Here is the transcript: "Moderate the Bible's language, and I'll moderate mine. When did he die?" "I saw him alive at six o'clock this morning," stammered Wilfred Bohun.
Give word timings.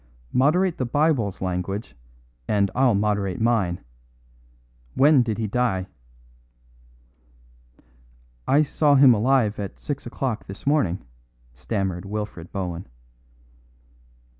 "Moderate 0.33 0.79
the 0.79 0.85
Bible's 0.87 1.43
language, 1.43 1.95
and 2.47 2.71
I'll 2.73 2.95
moderate 2.95 3.39
mine. 3.39 3.81
When 4.95 5.21
did 5.21 5.37
he 5.37 5.45
die?" 5.45 5.85
"I 8.47 8.63
saw 8.63 8.95
him 8.95 9.13
alive 9.13 9.59
at 9.59 9.79
six 9.79 10.07
o'clock 10.07 10.47
this 10.47 10.65
morning," 10.65 11.05
stammered 11.53 12.05
Wilfred 12.05 12.51
Bohun. 12.51 12.87